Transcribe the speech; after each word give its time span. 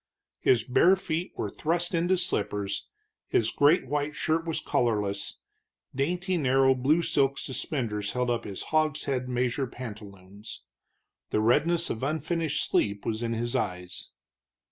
His 0.39 0.63
bare 0.63 0.95
feet 0.95 1.31
were 1.37 1.47
thrust 1.51 1.93
into 1.93 2.17
slippers, 2.17 2.87
his 3.27 3.51
great 3.51 3.85
white 3.87 4.15
shirt 4.15 4.47
was 4.47 4.59
collarless, 4.59 5.37
dainty 5.93 6.37
narrow 6.37 6.73
blue 6.73 7.03
silk 7.03 7.37
suspenders 7.37 8.13
held 8.13 8.31
up 8.31 8.43
his 8.43 8.63
hogshead 8.73 9.29
measure 9.29 9.67
pantaloons. 9.67 10.63
The 11.29 11.39
redness 11.39 11.91
of 11.91 12.01
unfinished 12.01 12.67
sleep 12.67 13.05
was 13.05 13.21
in 13.21 13.33
his 13.33 13.55
eyes. 13.55 14.09